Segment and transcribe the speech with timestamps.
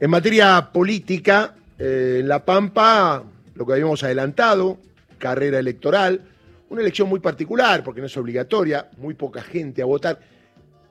[0.00, 3.22] En materia política, eh, en La Pampa,
[3.54, 4.78] lo que habíamos adelantado,
[5.18, 6.22] carrera electoral,
[6.70, 10.18] una elección muy particular porque no es obligatoria, muy poca gente a votar.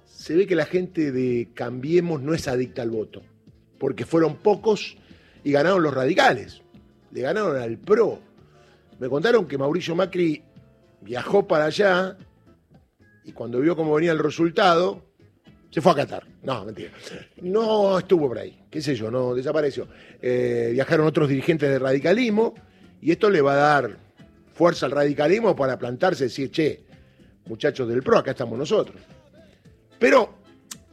[0.05, 3.23] Se ve que la gente de Cambiemos no es adicta al voto,
[3.79, 4.95] porque fueron pocos
[5.43, 6.61] y ganaron los radicales,
[7.11, 8.19] le ganaron al PRO.
[8.99, 10.43] Me contaron que Mauricio Macri
[11.01, 12.15] viajó para allá
[13.25, 15.08] y cuando vio cómo venía el resultado,
[15.69, 16.25] se fue a Qatar.
[16.43, 16.91] No, mentira.
[17.41, 19.87] No estuvo por ahí, qué sé yo, no desapareció.
[20.21, 22.55] Eh, viajaron otros dirigentes del radicalismo
[23.01, 23.97] y esto le va a dar
[24.53, 26.81] fuerza al radicalismo para plantarse y decir, che,
[27.45, 29.01] muchachos del PRO, acá estamos nosotros.
[29.99, 30.33] Pero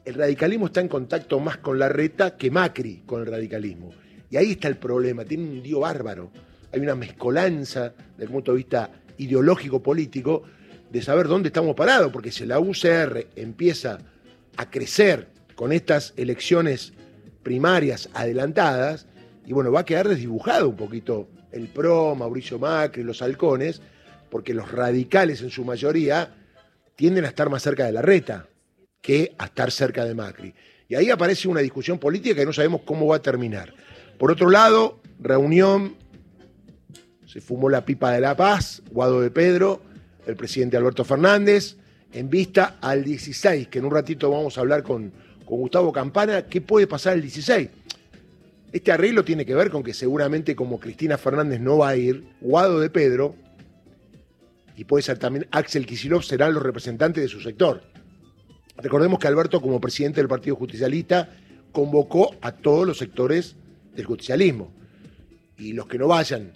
[0.04, 3.92] el radicalismo está en contacto más con la reta que Macri con el radicalismo.
[4.30, 6.30] Y ahí está el problema, tiene un lío bárbaro.
[6.72, 10.42] Hay una mezcolanza desde el punto de vista ideológico político
[10.90, 13.98] de saber dónde estamos parados, porque si la UCR empieza
[14.56, 16.92] a crecer con estas elecciones
[17.42, 19.06] primarias adelantadas,
[19.46, 23.80] y bueno, va a quedar desdibujado un poquito el PRO, Mauricio Macri, los halcones,
[24.30, 26.34] porque los radicales en su mayoría
[26.96, 28.48] tienden a estar más cerca de la reta
[29.00, 30.54] que a estar cerca de Macri.
[30.88, 33.72] Y ahí aparece una discusión política que no sabemos cómo va a terminar.
[34.18, 35.96] Por otro lado, reunión,
[37.26, 39.82] se fumó la pipa de la paz, Guado de Pedro,
[40.26, 41.76] el presidente Alberto Fernández,
[42.12, 45.12] en vista al 16, que en un ratito vamos a hablar con,
[45.44, 47.68] con Gustavo Campana, ¿qué puede pasar el 16?
[48.72, 52.24] Este arreglo tiene que ver con que seguramente como Cristina Fernández no va a ir,
[52.40, 53.34] Guado de Pedro,
[54.76, 57.82] y puede ser también Axel Kisilov, serán los representantes de su sector.
[58.76, 61.30] Recordemos que Alberto, como presidente del Partido Justicialista,
[61.72, 63.56] convocó a todos los sectores
[63.94, 64.70] del justicialismo.
[65.56, 66.52] Y los que no vayan,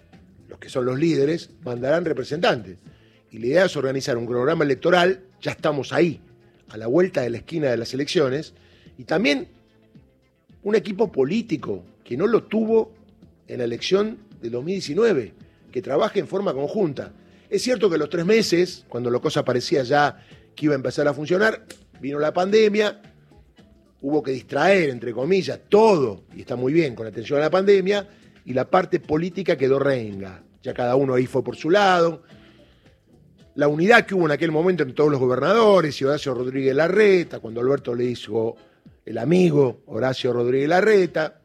[0.47, 2.77] los que son los líderes, mandarán representantes.
[3.31, 6.19] Y la idea es organizar un programa electoral, ya estamos ahí,
[6.69, 8.53] a la vuelta de la esquina de las elecciones,
[8.97, 9.47] y también
[10.63, 12.93] un equipo político que no lo tuvo
[13.47, 15.33] en la elección de 2019,
[15.71, 17.11] que trabaje en forma conjunta.
[17.49, 20.25] Es cierto que los tres meses, cuando la cosa parecía ya
[20.55, 21.65] que iba a empezar a funcionar,
[21.99, 23.01] vino la pandemia,
[24.01, 28.07] hubo que distraer, entre comillas, todo, y está muy bien con atención a la pandemia,
[28.45, 30.43] y la parte política quedó renga.
[30.63, 32.23] Ya cada uno ahí fue por su lado.
[33.61, 37.37] La unidad que hubo en aquel momento entre todos los gobernadores y Horacio Rodríguez Larreta,
[37.37, 38.55] cuando Alberto le hizo
[39.05, 41.41] el amigo Horacio Rodríguez Larreta,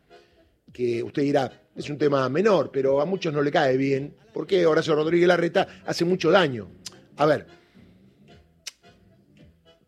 [0.72, 4.64] que usted dirá, es un tema menor, pero a muchos no le cae bien, porque
[4.64, 6.70] Horacio Rodríguez Larreta hace mucho daño.
[7.18, 7.46] A ver,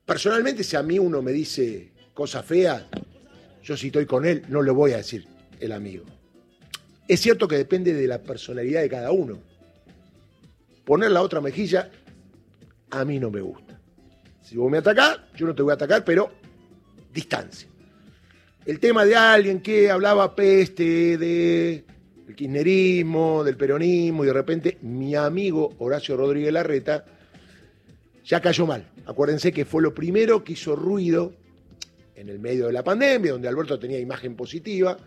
[0.05, 2.83] personalmente si a mí uno me dice cosas feas,
[3.62, 5.27] yo si estoy con él no le voy a decir
[5.61, 6.05] el amigo.
[7.09, 9.38] Es cierto que depende de la personalidad de cada uno.
[10.84, 11.91] Poner la otra mejilla
[12.91, 13.78] a mí no me gusta.
[14.43, 16.31] Si vos me atacás, yo no te voy a atacar, pero
[17.12, 17.69] distancia
[18.69, 21.84] el tema de alguien que hablaba peste del
[22.37, 27.03] kirchnerismo, del peronismo, y de repente mi amigo Horacio Rodríguez Larreta
[28.26, 28.87] ya cayó mal.
[29.06, 31.32] Acuérdense que fue lo primero que hizo ruido
[32.15, 34.99] en el medio de la pandemia, donde Alberto tenía imagen positiva.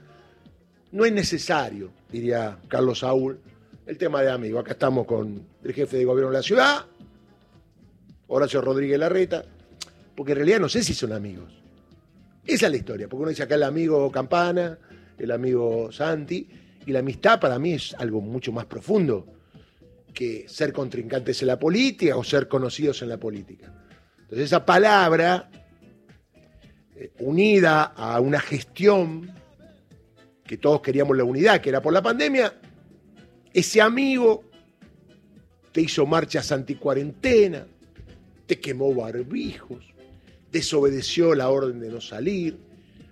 [0.92, 3.40] No es necesario, diría Carlos Saúl,
[3.86, 4.58] el tema de amigo.
[4.58, 6.88] Acá estamos con el jefe de gobierno de la ciudad,
[8.34, 9.44] Horacio Rodríguez Larreta,
[10.16, 11.52] porque en realidad no sé si son amigos.
[12.46, 14.80] Esa es la historia, porque uno dice acá el amigo Campana,
[15.18, 16.48] el amigo Santi,
[16.86, 19.28] y la amistad para mí es algo mucho más profundo
[20.14, 23.72] que ser contrincantes en la política o ser conocidos en la política.
[24.22, 25.50] Entonces esa palabra,
[26.96, 29.30] eh, unida a una gestión,
[30.46, 32.54] que todos queríamos la unidad, que era por la pandemia,
[33.54, 34.46] ese amigo
[35.74, 37.68] te hizo marchas anticuarentena,
[38.52, 39.78] te quemó barbijos,
[40.52, 42.58] desobedeció la orden de no salir,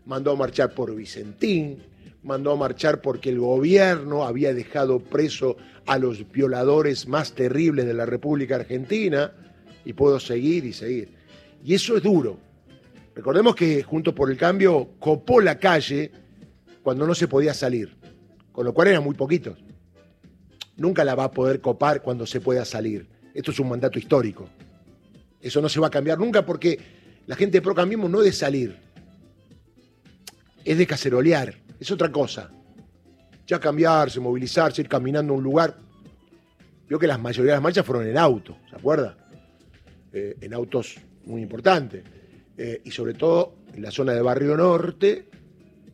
[0.05, 1.77] mandó a marchar por Vicentín,
[2.23, 5.55] mandó a marchar porque el gobierno había dejado preso
[5.85, 9.31] a los violadores más terribles de la República Argentina,
[9.85, 11.13] y puedo seguir y seguir.
[11.63, 12.37] Y eso es duro.
[13.15, 16.11] Recordemos que Junto por el Cambio copó la calle
[16.83, 17.95] cuando no se podía salir,
[18.51, 19.57] con lo cual eran muy poquitos.
[20.75, 23.07] Nunca la va a poder copar cuando se pueda salir.
[23.33, 24.49] Esto es un mandato histórico.
[25.41, 26.79] Eso no se va a cambiar nunca porque
[27.25, 28.77] la gente de Procambismo no es de salir,
[30.65, 32.51] es de cacerolear, es otra cosa.
[33.47, 35.77] Ya cambiarse, movilizarse, ir caminando a un lugar.
[36.87, 39.17] Vio que las mayoría de las marchas fueron en auto, ¿se acuerda?
[40.11, 42.03] Eh, en autos muy importantes.
[42.57, 45.29] Eh, y sobre todo en la zona de Barrio Norte,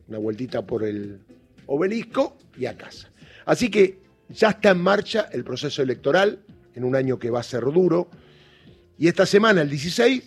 [0.08, 1.20] una vueltita por el
[1.66, 3.10] obelisco y a casa.
[3.44, 6.40] Así que ya está en marcha el proceso electoral
[6.74, 8.08] en un año que va a ser duro.
[8.98, 10.22] Y esta semana, el 16,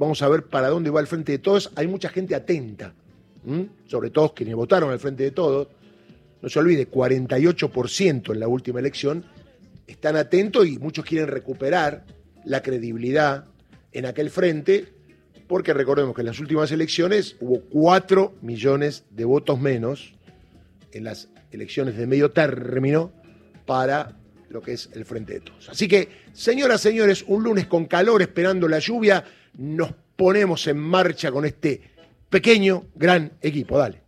[0.00, 1.70] Vamos a ver para dónde va el frente de todos.
[1.76, 2.94] Hay mucha gente atenta
[3.86, 5.68] sobre todo quienes votaron al frente de todos,
[6.42, 9.24] no se olvide, 48% en la última elección,
[9.86, 12.04] están atentos y muchos quieren recuperar
[12.44, 13.46] la credibilidad
[13.92, 14.88] en aquel frente,
[15.48, 20.14] porque recordemos que en las últimas elecciones hubo 4 millones de votos menos
[20.92, 23.10] en las elecciones de medio término
[23.66, 24.19] para
[24.50, 25.68] lo que es el frente de todos.
[25.68, 29.24] Así que, señoras, señores, un lunes con calor esperando la lluvia,
[29.54, 31.80] nos ponemos en marcha con este
[32.28, 33.78] pequeño, gran equipo.
[33.78, 34.02] Dale.